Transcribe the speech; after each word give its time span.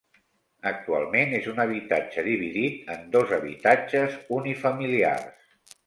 Actualment 0.69 1.35
és 1.41 1.49
un 1.51 1.61
habitatge 1.65 2.25
dividit 2.29 2.91
en 2.97 3.07
dos 3.19 3.37
habitatges 3.41 4.21
unifamiliars. 4.41 5.59